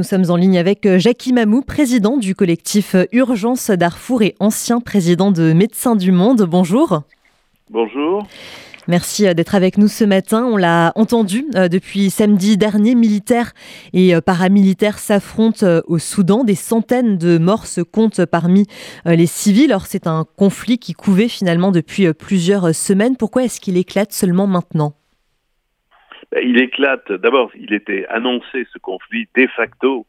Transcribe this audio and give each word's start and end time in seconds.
Nous 0.00 0.06
sommes 0.06 0.30
en 0.30 0.36
ligne 0.36 0.58
avec 0.58 0.86
euh, 0.86 0.96
Jackie 0.96 1.32
Mamou, 1.32 1.60
président 1.60 2.18
du 2.18 2.36
collectif 2.36 2.94
euh, 2.94 3.06
Urgence 3.10 3.68
Darfour 3.68 4.22
et 4.22 4.36
ancien 4.38 4.78
président 4.78 5.32
de 5.32 5.52
Médecins 5.52 5.96
du 5.96 6.12
Monde. 6.12 6.42
Bonjour. 6.42 7.02
Bonjour. 7.68 8.24
Merci 8.86 9.26
euh, 9.26 9.34
d'être 9.34 9.56
avec 9.56 9.76
nous 9.76 9.88
ce 9.88 10.04
matin. 10.04 10.44
On 10.44 10.56
l'a 10.56 10.92
entendu 10.94 11.46
depuis 11.52 12.10
samedi 12.10 12.56
dernier, 12.56 12.94
militaires 12.94 13.54
et 13.92 14.14
paramilitaires 14.20 15.00
s'affrontent 15.00 15.66
au 15.88 15.98
Soudan. 15.98 16.44
Des 16.44 16.54
centaines 16.54 17.18
de 17.18 17.36
morts 17.36 17.66
se 17.66 17.80
comptent 17.80 18.24
parmi 18.24 18.66
les 19.04 19.26
civils. 19.26 19.72
Alors 19.72 19.86
c'est 19.86 20.06
un 20.06 20.24
conflit 20.36 20.78
qui 20.78 20.92
couvait 20.92 21.26
finalement 21.26 21.72
depuis 21.72 22.14
plusieurs 22.14 22.72
semaines. 22.72 23.16
Pourquoi 23.16 23.42
est-ce 23.42 23.60
qu'il 23.60 23.76
éclate 23.76 24.12
seulement 24.12 24.46
maintenant? 24.46 24.94
Il 26.36 26.60
éclate. 26.60 27.10
D'abord, 27.12 27.50
il 27.54 27.72
était 27.72 28.06
annoncé 28.08 28.66
ce 28.72 28.78
conflit 28.78 29.28
de 29.34 29.46
facto, 29.48 30.06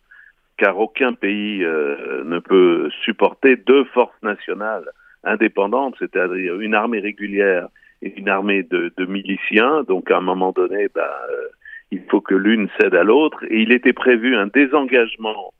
car 0.58 0.78
aucun 0.78 1.14
pays 1.14 1.64
euh, 1.64 2.24
ne 2.26 2.39
peut 2.39 2.89
supporter 3.04 3.56
deux 3.56 3.86
forces 3.86 4.21
nationales 4.21 4.90
indépendantes, 5.24 5.96
c'est-à-dire 6.00 6.60
une 6.60 6.76
armée 6.76 7.00
régulière 7.00 7.68
et 8.02 8.18
une 8.18 8.29
armée 8.29 8.64
de, 8.64 8.92
miliciens. 9.06 9.84
Donc, 9.84 10.12
à 10.12 10.18
un 10.18 10.21
moment 10.21 10.52
donné, 10.52 10.88
ben, 10.93 11.02
euh, 11.02 11.48
il 11.92 12.02
faut 12.10 12.21
que 12.21 12.36
l'une 12.36 12.70
cède 12.79 12.96
à 12.96 13.04
l'autre. 13.04 13.43
Et 13.50 13.62
il 13.62 13.71
était 13.71 13.93
prévu 13.93 14.36
un 14.36 14.48
désengagement 14.48 15.54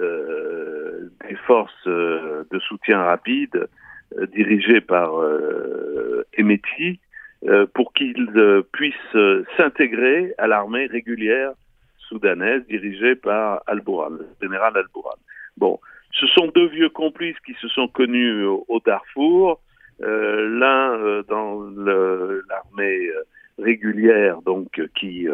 euh, 0.00 1.10
des 1.28 1.36
forces 1.46 1.86
de 1.86 2.58
soutien 2.60 3.02
rapide 3.02 3.68
dirigées 4.32 4.80
par 4.80 5.12
Emeti, 6.34 6.88
euh, 6.88 7.05
pour 7.74 7.92
qu'ils 7.92 8.30
euh, 8.36 8.62
puissent 8.72 8.94
euh, 9.14 9.44
s'intégrer 9.56 10.34
à 10.38 10.46
l'armée 10.46 10.86
régulière 10.86 11.52
soudanaise 11.98 12.66
dirigée 12.66 13.14
par 13.14 13.62
Al-Bourhan, 13.66 14.10
le 14.10 14.28
général 14.40 14.76
Al-Bourhan. 14.76 15.16
Bon, 15.56 15.80
ce 16.12 16.26
sont 16.28 16.48
deux 16.48 16.68
vieux 16.68 16.88
complices 16.88 17.38
qui 17.44 17.54
se 17.54 17.68
sont 17.68 17.88
connus 17.88 18.44
au, 18.44 18.80
Darfour, 18.84 19.60
l'un 19.98 21.22
dans 21.28 21.62
l'armée 22.48 23.10
régulière, 23.58 24.40
donc 24.42 24.80
qui 24.94 25.26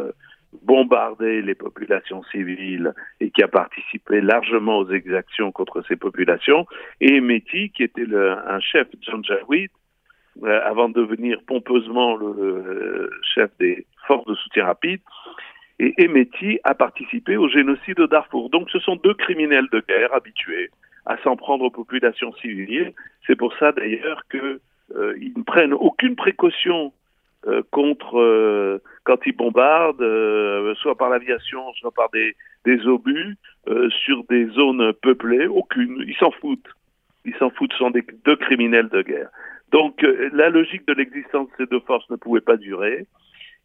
bombardait 0.63 1.43
les 1.43 1.55
populations 1.55 2.23
civiles 2.25 2.95
et 3.21 3.31
qui 3.31 3.43
a 3.43 3.49
participé 3.49 4.23
largement 4.23 4.79
aux 4.79 4.91
exactions 4.91 5.53
contre 5.53 5.83
ces 5.87 5.97
populations, 5.97 6.67
et 7.01 7.21
Meti, 7.21 7.71
qui 7.71 7.83
était 7.83 8.07
un 8.15 8.61
chef 8.61 8.89
janjaouid, 9.03 9.69
euh, 9.69 9.82
avant 10.41 10.89
de 10.89 10.95
devenir 10.95 11.39
pompeusement 11.47 12.17
le 12.17 12.27
euh, 12.27 13.11
chef 13.35 13.51
des 13.59 13.87
forces 14.07 14.27
de 14.27 14.35
soutien 14.35 14.67
rapide. 14.67 15.01
Et 15.79 15.95
Emeti 15.99 16.59
a 16.65 16.75
participé 16.75 17.37
au 17.37 17.49
génocide 17.49 17.97
de 17.97 18.07
Darfour. 18.07 18.51
Donc 18.51 18.71
ce 18.71 18.79
sont 18.79 18.97
deux 18.97 19.15
criminels 19.15 19.69
de 19.73 19.83
guerre 19.87 20.15
habitués 20.15 20.71
à 21.07 21.17
s'en 21.19 21.37
prendre 21.37 21.65
aux 21.65 21.71
populations 21.71 22.33
civiles. 22.35 22.93
C'est 23.27 23.37
pour 23.37 23.55
ça 23.57 23.73
d'ailleurs 23.73 24.23
qu'ils 24.31 24.59
euh, 24.97 25.15
ne 25.37 25.43
prennent 25.43 25.75
aucune 25.75 26.17
précaution 26.17 26.93
contre 27.73 28.81
quand 29.03 29.17
ils 29.27 29.35
bombardent, 29.35 30.75
soit 30.77 30.97
par 30.97 31.11
l'aviation, 31.11 31.73
soit 31.73 31.91
par 31.91 32.09
des, 32.11 32.87
obus, 32.87 33.37
sur 33.89 34.23
des 34.31 34.47
zones 34.51 34.93
peuplées. 34.93 35.49
Aucune. 35.49 36.05
Ils 36.07 36.15
s'en 36.15 36.31
foutent. 36.31 36.69
Ils 37.25 37.35
s'en 37.41 37.51
foutent. 37.51 37.73
Ce 37.73 37.79
sont 37.79 37.91
deux 37.91 38.37
criminels 38.37 38.89
de 38.91 39.03
guerre. 39.03 39.29
Donc 39.73 40.05
euh, 40.05 40.29
la 40.33 40.51
logique 40.51 40.87
de 40.87 40.93
l'existence 40.93 41.49
de 41.49 41.65
ces 41.65 41.67
deux 41.67 41.81
forces 41.81 42.09
ne 42.11 42.17
pouvait 42.17 42.43
pas 42.43 42.57
durer, 42.57 43.07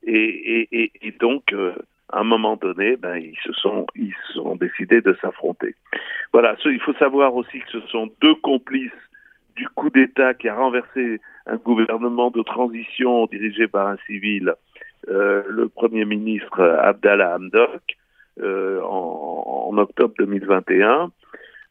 et, 0.03 1.13
donc 1.19 1.51
euh, 1.51 1.73
à 2.09 2.19
un 2.19 2.23
moment 2.23 2.55
donné, 2.55 2.95
ben, 2.95 3.17
ils 3.17 3.37
se 3.43 3.51
sont 3.53 3.85
ils 3.95 4.15
sont 4.33 4.55
décidés 4.55 5.01
de 5.01 5.15
s'affronter. 5.21 5.75
Voilà, 6.31 6.55
il 6.65 6.79
faut 6.79 6.93
savoir 6.93 7.35
aussi 7.35 7.59
que 7.59 7.71
ce 7.71 7.81
sont 7.87 8.09
deux 8.21 8.35
complices 8.35 8.91
du 9.57 9.67
coup 9.69 9.89
d'État 9.89 10.33
qui 10.33 10.47
a 10.47 10.55
renversé 10.55 11.19
un 11.45 11.57
gouvernement 11.57 12.31
de 12.31 12.41
transition 12.41 13.25
dirigé 13.25 13.67
par 13.67 13.87
un 13.87 13.97
civil, 14.05 14.53
euh, 15.09 15.43
le 15.49 15.67
Premier 15.67 16.05
ministre 16.05 16.61
Abdallah 16.61 17.35
Hamdok, 17.35 17.97
en, 18.39 19.69
en, 19.71 19.77
octobre 19.77 20.13
2021. 20.19 21.11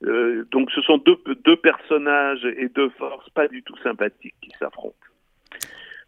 Euh, 0.04 0.44
donc 0.50 0.70
ce 0.72 0.80
sont 0.82 0.98
deux, 0.98 1.16
deux 1.44 1.56
personnages 1.56 2.44
et 2.44 2.68
deux 2.68 2.90
forces 2.90 3.28
pas 3.30 3.48
du 3.48 3.62
tout 3.62 3.76
sympathiques 3.78 4.34
qui 4.42 4.50
s'affrontent. 4.58 4.94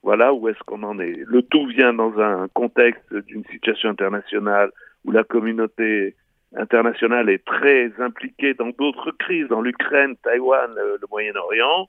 Voilà 0.02 0.32
où 0.32 0.48
est-ce 0.48 0.58
qu'on 0.60 0.82
en 0.82 0.98
est. 0.98 1.24
Le 1.26 1.42
tout 1.42 1.66
vient 1.66 1.92
dans 1.92 2.18
un 2.20 2.48
contexte 2.48 3.12
d'une 3.14 3.44
situation 3.46 3.88
internationale 3.90 4.70
où 5.04 5.10
la 5.10 5.24
communauté 5.24 6.14
internationale 6.56 7.28
est 7.28 7.44
très 7.44 7.92
impliquée 7.98 8.54
dans 8.54 8.70
d'autres 8.70 9.10
crises, 9.12 9.48
dans 9.48 9.60
l'Ukraine, 9.60 10.16
Taïwan, 10.22 10.70
le, 10.74 11.00
Moyen-Orient. 11.10 11.88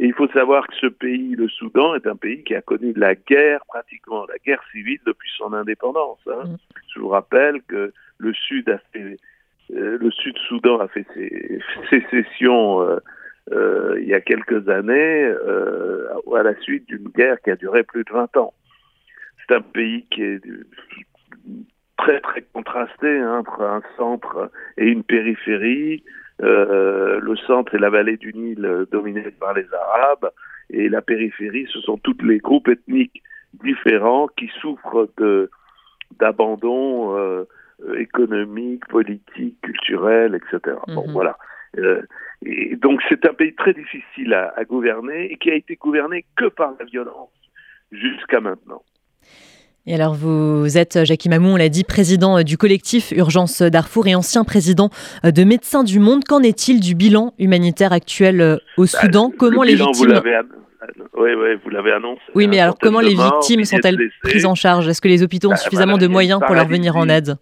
Et 0.00 0.06
il 0.06 0.14
faut 0.14 0.28
savoir 0.28 0.66
que 0.66 0.74
ce 0.76 0.86
pays, 0.86 1.36
le 1.36 1.48
Soudan, 1.48 1.94
est 1.94 2.06
un 2.06 2.16
pays 2.16 2.42
qui 2.42 2.54
a 2.54 2.62
connu 2.62 2.94
la 2.96 3.14
guerre, 3.14 3.60
pratiquement 3.66 4.24
la 4.26 4.38
guerre 4.38 4.62
civile 4.72 5.00
depuis 5.06 5.30
son 5.36 5.52
indépendance. 5.52 6.20
Hein. 6.26 6.44
Mm. 6.44 6.56
Je 6.94 7.00
vous 7.00 7.08
rappelle 7.08 7.60
que 7.62 7.92
le 8.18 8.32
Sud 8.32 8.68
a 8.70 8.78
fait 8.92 9.18
le 9.72 10.10
Sud-Soudan 10.10 10.80
a 10.80 10.88
fait 10.88 11.06
ses 11.14 11.60
sécessions 11.90 12.82
euh, 12.82 12.98
euh, 13.52 13.98
il 14.00 14.08
y 14.08 14.14
a 14.14 14.20
quelques 14.20 14.68
années 14.68 15.32
à 16.36 16.42
la 16.42 16.54
suite 16.60 16.86
d'une 16.86 17.08
guerre 17.08 17.40
qui 17.42 17.50
a 17.50 17.56
duré 17.56 17.82
plus 17.82 18.04
de 18.04 18.12
20 18.12 18.36
ans. 18.36 18.54
C'est 19.38 19.54
un 19.56 19.60
pays 19.60 20.06
qui 20.10 20.22
est 20.22 20.40
très 21.98 22.20
très 22.20 22.42
contrasté 22.52 23.18
hein, 23.18 23.38
entre 23.38 23.62
un 23.62 23.82
centre 23.96 24.50
et 24.76 24.86
une 24.86 25.02
périphérie. 25.02 26.04
le 26.38 27.36
centre 27.46 27.74
est 27.74 27.80
la 27.80 27.90
vallée 27.90 28.16
du 28.16 28.32
Nil 28.32 28.86
dominée 28.90 29.30
par 29.38 29.54
les 29.54 29.66
Arabes 29.72 30.30
et 30.72 30.88
la 30.88 31.02
périphérie, 31.02 31.66
ce 31.72 31.80
sont 31.80 31.98
tous 31.98 32.16
les 32.22 32.38
groupes 32.38 32.68
ethniques 32.68 33.22
différents 33.64 34.28
qui 34.28 34.48
souffrent 34.60 35.08
d'abandon 36.18 37.16
euh, 37.16 37.44
économique, 37.98 38.86
politique, 38.88 39.60
culturel, 39.62 40.34
etc. 40.34 40.76
Bon, 40.88 41.06
mhm. 41.06 41.12
voilà. 41.12 41.36
Euh, 41.78 42.02
et 42.44 42.76
donc 42.76 43.00
c'est 43.08 43.24
un 43.26 43.34
pays 43.34 43.54
très 43.54 43.74
difficile 43.74 44.34
à, 44.34 44.64
gouverner 44.64 45.30
et 45.30 45.36
qui 45.36 45.50
a 45.50 45.54
été 45.54 45.76
gouverné 45.76 46.24
que 46.36 46.46
par 46.46 46.72
la 46.78 46.84
violence 46.84 47.30
jusqu'à 47.92 48.40
maintenant. 48.40 48.82
Et 49.86 49.94
alors 49.94 50.14
vous 50.14 50.76
êtes, 50.76 51.04
Jackie 51.04 51.28
Mamou, 51.28 51.50
on 51.50 51.56
l'a 51.56 51.68
dit, 51.68 51.84
président 51.84 52.42
du 52.42 52.58
collectif 52.58 53.12
Urgence 53.12 53.62
Darfour 53.62 54.06
et 54.06 54.14
ancien 54.14 54.44
président 54.44 54.90
de 55.24 55.44
Médecins 55.44 55.84
du 55.84 55.98
Monde. 55.98 56.24
Qu'en 56.24 56.42
est-il 56.42 56.80
du 56.80 56.94
bilan 56.94 57.34
humanitaire 57.38 57.92
actuel 57.92 58.58
au 58.76 58.82
bah, 58.82 58.86
Soudan? 58.86 59.32
Comment 59.36 59.62
les 59.62 59.74
victimes... 59.74 60.20
Oui, 61.16 61.30
oui, 61.34 61.48
vous 61.62 61.70
l'avez 61.70 61.92
annoncé. 61.92 62.22
Oui, 62.34 62.48
mais 62.48 62.58
alors 62.58 62.78
comment 62.80 63.00
les 63.00 63.14
victimes 63.14 63.64
sont-elles 63.64 63.98
prises 64.22 64.46
en 64.46 64.54
charge? 64.54 64.88
Est-ce 64.88 65.00
que 65.00 65.08
les 65.08 65.22
hôpitaux 65.22 65.48
ont 65.48 65.52
bah, 65.52 65.56
suffisamment 65.56 65.98
de 65.98 66.06
moyens 66.06 66.40
pour 66.44 66.54
leur 66.54 66.66
venir 66.66 66.96
en 66.96 67.08
aide? 67.08 67.36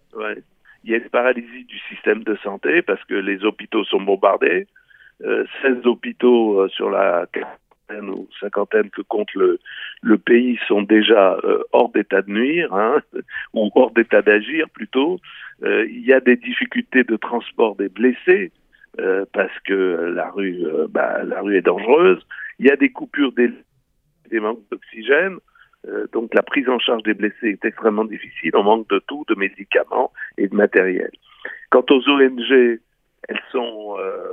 Il 0.89 0.93
y 0.93 0.95
a 0.95 1.03
une 1.03 1.09
paralysie 1.09 1.65
du 1.65 1.77
système 1.87 2.23
de 2.23 2.35
santé 2.37 2.81
parce 2.81 3.03
que 3.03 3.13
les 3.13 3.45
hôpitaux 3.45 3.83
sont 3.83 4.01
bombardés. 4.01 4.65
16 5.21 5.27
euh, 5.27 5.81
hôpitaux 5.85 6.61
euh, 6.61 6.67
sur 6.69 6.89
la 6.89 7.27
quarantaine 7.31 8.09
ou 8.09 8.27
cinquantaine 8.39 8.89
que 8.89 9.03
compte 9.03 9.31
le, 9.35 10.17
pays 10.17 10.57
sont 10.67 10.81
déjà 10.81 11.37
euh, 11.43 11.61
hors 11.73 11.91
d'état 11.91 12.23
de 12.23 12.31
nuire, 12.31 12.73
hein, 12.73 13.03
ou 13.53 13.69
hors 13.75 13.91
d'état 13.91 14.23
d'agir 14.23 14.67
plutôt. 14.71 15.19
il 15.61 16.03
y 16.03 16.11
a 16.11 16.21
des 16.21 16.37
difficultés 16.37 17.03
de 17.03 17.17
transport 17.17 17.75
des 17.75 17.89
blessés. 17.89 18.51
parce 19.31 19.59
que 19.65 20.11
la 20.15 20.31
rue, 20.31 20.65
bah, 20.89 21.23
la 21.23 21.41
rue 21.41 21.55
est 21.55 21.61
dangereuse. 21.61 22.25
Il 22.57 22.65
y 22.65 22.71
a 22.71 22.75
des 22.75 22.89
coupures 22.89 23.33
des, 23.33 23.51
des 24.31 24.39
manques 24.39 24.67
d'oxygène. 24.71 25.37
Euh, 25.87 26.07
donc 26.11 26.33
la 26.33 26.41
prise 26.41 26.67
en 26.67 26.79
charge 26.79 27.03
des 27.03 27.13
blessés 27.13 27.49
est 27.49 27.65
extrêmement 27.65 28.05
difficile. 28.05 28.51
On 28.55 28.63
manque 28.63 28.89
de 28.89 28.99
tout, 28.99 29.23
de 29.27 29.35
médicaments 29.35 30.11
et 30.37 30.47
de 30.47 30.55
matériel. 30.55 31.11
Quant 31.69 31.85
aux 31.89 32.09
ONG, 32.09 32.79
elles 33.27 33.41
sont, 33.51 33.95
euh, 33.99 34.29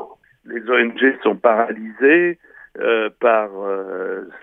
les 0.47 0.69
ONG 0.69 1.17
sont 1.23 1.37
paralysées 1.37 2.39
euh, 2.79 3.11
par 3.21 3.51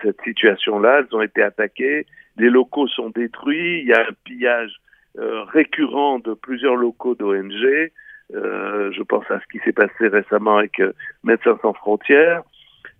cette 0.02 0.20
situation-là. 0.22 1.00
Elles 1.00 1.16
ont 1.16 1.22
été 1.22 1.42
attaquées. 1.42 2.06
Les 2.36 2.50
locaux 2.50 2.88
sont 2.88 3.10
détruits. 3.10 3.80
Il 3.80 3.86
y 3.86 3.92
a 3.92 4.00
un 4.00 4.14
pillage 4.24 4.80
récurrent 5.16 6.18
de 6.18 6.34
plusieurs 6.34 6.74
locaux 6.74 7.14
d'ONG. 7.14 7.92
je 8.32 9.02
pense 9.02 9.30
à 9.30 9.38
ce 9.38 9.46
qui 9.52 9.62
s'est 9.64 9.72
passé 9.72 10.08
récemment 10.08 10.56
avec 10.56 10.82
Médecins 11.22 11.56
sans 11.62 11.72
frontières. 11.72 12.42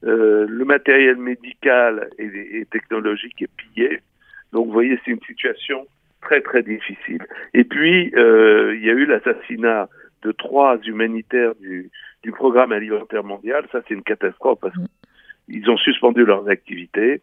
Euh, 0.06 0.46
le 0.48 0.64
matériel 0.64 1.16
médical 1.16 2.10
et, 2.18 2.66
technologique 2.70 3.40
est 3.40 3.50
pillé. 3.56 4.00
Donc, 4.52 4.66
vous 4.66 4.72
voyez, 4.72 4.98
c'est 5.04 5.12
une 5.12 5.22
situation 5.22 5.86
très, 6.20 6.40
très 6.40 6.62
difficile. 6.62 7.24
Et 7.54 7.64
puis, 7.64 8.12
euh, 8.14 8.74
il 8.76 8.84
y 8.84 8.90
a 8.90 8.92
eu 8.92 9.06
l'assassinat 9.06 9.88
de 10.22 10.32
trois 10.32 10.78
humanitaires 10.84 11.54
du, 11.56 11.90
du 12.22 12.32
programme 12.32 12.72
alimentaire 12.72 13.24
mondial. 13.24 13.64
Ça, 13.72 13.80
c'est 13.86 13.94
une 13.94 14.02
catastrophe 14.02 14.58
parce 14.60 14.74
qu'ils 15.46 15.70
ont 15.70 15.76
suspendu 15.78 16.24
leurs 16.24 16.48
activités. 16.48 17.22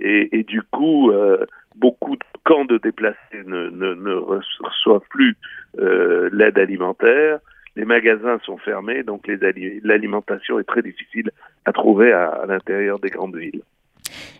Et, 0.00 0.38
et 0.38 0.42
du 0.42 0.62
coup, 0.62 1.10
euh, 1.10 1.44
beaucoup 1.76 2.16
de 2.16 2.24
camps 2.44 2.64
de 2.64 2.78
déplacés 2.78 3.44
ne, 3.44 3.68
ne, 3.68 3.94
ne 3.94 4.14
reçoivent 4.14 5.06
plus 5.10 5.36
l'aide 6.32 6.58
alimentaire. 6.58 7.38
Les 7.76 7.86
magasins 7.86 8.38
sont 8.44 8.58
fermés, 8.58 9.02
donc 9.02 9.26
l'alimentation 9.26 10.58
est 10.58 10.64
très 10.64 10.82
difficile 10.82 11.30
à 11.64 11.72
trouver 11.72 12.12
à, 12.12 12.28
à 12.28 12.46
l'intérieur 12.46 12.98
des 12.98 13.10
grandes 13.10 13.36
villes. 13.36 13.62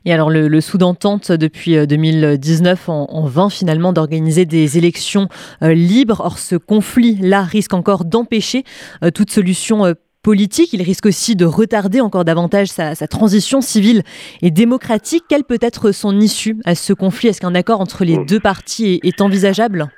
Et 0.04 0.12
alors 0.12 0.30
le, 0.30 0.60
Soudan 0.60 0.94
tente 0.94 1.32
depuis 1.32 1.86
2019 1.86 2.88
euh, 2.88 2.92
en, 2.92 3.06
en 3.10 3.26
vain 3.26 3.48
finalement 3.48 3.92
d'organiser 3.92 4.44
des 4.44 4.78
élections 4.78 5.28
euh, 5.62 5.74
libres. 5.74 6.20
Or 6.24 6.38
ce 6.38 6.56
conflit-là 6.56 7.42
risque 7.42 7.74
encore 7.74 8.04
d'empêcher 8.04 8.64
euh, 9.04 9.10
toute 9.10 9.30
solution 9.30 9.94
politique. 10.22 10.72
Il 10.72 10.82
risque 10.82 11.06
aussi 11.06 11.36
de 11.36 11.44
retarder 11.44 12.00
encore 12.00 12.24
davantage 12.24 12.68
sa, 12.68 12.94
transition 13.06 13.60
civile 13.60 14.02
et 14.40 14.50
démocratique. 14.50 15.24
Quelle 15.28 15.44
peut 15.44 15.58
être 15.60 15.92
son 15.92 16.20
issue 16.20 16.56
à 16.64 16.74
ce 16.74 16.92
conflit? 16.92 17.28
Est-ce 17.28 17.40
qu'un 17.40 17.54
accord 17.54 17.80
entre 17.80 18.04
les 18.04 18.24
deux 18.24 18.40
parties 18.40 19.00
est, 19.02 19.20
envisageable? 19.20 19.88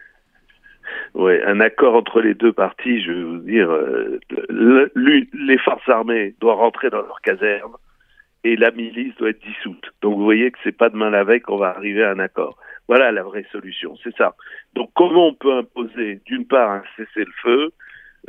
Oui, 1.14 1.40
un 1.46 1.60
accord 1.60 1.94
entre 1.94 2.20
les 2.20 2.34
deux 2.34 2.52
parties, 2.52 3.02
je 3.02 3.12
vais 3.12 3.22
vous 3.22 3.38
dire, 3.38 3.70
les 4.50 5.58
forces 5.58 5.88
armées 5.88 6.34
doivent 6.40 6.58
rentrer 6.58 6.90
dans 6.90 7.02
leurs 7.02 7.20
casernes 7.20 7.74
et 8.44 8.56
la 8.56 8.70
milice 8.70 9.14
doit 9.16 9.30
être 9.30 9.42
dissoute. 9.42 9.92
Donc 10.02 10.18
vous 10.18 10.24
voyez 10.24 10.50
que 10.50 10.58
c'est 10.62 10.76
pas 10.76 10.90
demain 10.90 11.10
la 11.10 11.24
veille 11.24 11.40
qu'on 11.40 11.56
va 11.56 11.68
arriver 11.68 12.04
à 12.04 12.10
un 12.10 12.18
accord. 12.18 12.58
Voilà 12.88 13.10
la 13.10 13.22
vraie 13.22 13.46
solution, 13.50 13.96
c'est 14.02 14.14
ça. 14.16 14.34
Donc 14.74 14.90
comment 14.94 15.28
on 15.28 15.34
peut 15.34 15.56
imposer 15.56 16.20
d'une 16.26 16.46
part 16.46 16.70
un 16.70 16.82
cessez-le-feu 16.96 17.70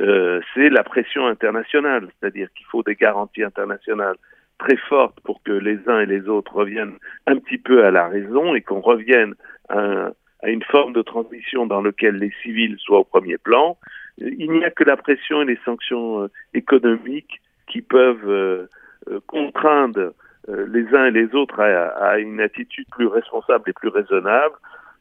euh, 0.00 0.40
C'est 0.54 0.70
la 0.70 0.82
pression 0.82 1.26
internationale, 1.26 2.08
c'est-à-dire 2.18 2.48
qu'il 2.54 2.66
faut 2.66 2.82
des 2.82 2.94
garanties 2.94 3.42
internationales 3.42 4.16
très 4.58 4.76
fortes 4.88 5.20
pour 5.20 5.42
que 5.42 5.52
les 5.52 5.78
uns 5.86 6.00
et 6.00 6.06
les 6.06 6.28
autres 6.28 6.54
reviennent 6.54 6.96
un 7.26 7.36
petit 7.36 7.58
peu 7.58 7.84
à 7.84 7.90
la 7.90 8.08
raison 8.08 8.54
et 8.54 8.62
qu'on 8.62 8.80
revienne 8.80 9.34
à, 9.68 10.12
une 10.44 10.62
forme 10.62 10.92
de 10.92 11.02
transition 11.02 11.66
dans 11.66 11.82
laquelle 11.82 12.16
les 12.16 12.32
civils 12.42 12.76
soient 12.78 13.00
au 13.00 13.04
premier 13.04 13.38
plan. 13.38 13.78
Il 14.18 14.50
n'y 14.50 14.64
a 14.64 14.70
que 14.70 14.84
la 14.84 14.96
pression 14.96 15.42
et 15.42 15.44
les 15.44 15.58
sanctions 15.64 16.22
euh, 16.22 16.30
économiques 16.54 17.40
qui 17.66 17.82
peuvent 17.82 18.28
euh, 18.28 18.66
euh, 19.08 19.20
contraindre 19.26 20.12
les 20.48 20.86
uns 20.94 21.06
et 21.06 21.10
les 21.10 21.34
autres 21.34 21.58
à, 21.58 22.20
une 22.20 22.40
attitude 22.40 22.86
plus 22.92 23.08
responsable 23.08 23.68
et 23.68 23.72
plus 23.72 23.88
raisonnable. 23.88 24.54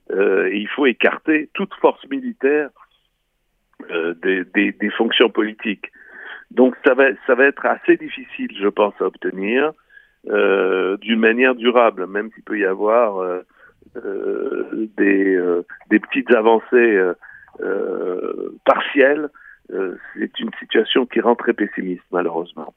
Il 0.10 0.68
faut 0.76 0.88
écarter 0.88 1.52
toute 1.54 1.72
force 1.76 2.04
militaire 2.10 2.72
des, 3.92 4.90
fonctions 4.98 5.30
politiques. 5.30 5.92
Donc 6.50 6.76
ça 6.84 6.96
va 6.96 7.44
être 7.44 7.64
assez 7.68 7.96
difficile, 7.96 8.58
je 8.60 8.68
pense, 8.68 8.96
à 9.00 9.06
obtenir 9.06 9.72
d'une 10.24 11.20
manière 11.20 11.54
durable, 11.54 12.08
même 12.08 12.32
s'il 12.34 12.44
peut 12.44 12.58
y 12.58 12.66
avoir 12.66 13.44
des, 13.96 15.40
des 15.90 16.00
petites 16.00 16.34
avancées 16.34 17.00
partielles. 18.66 19.30
c'est 19.70 20.40
une 20.40 20.52
situation 20.60 21.06
qui 21.06 21.22
rend 21.22 21.36
très 21.36 21.54
pessimiste, 21.54 22.04
malheureusement. 22.12 22.74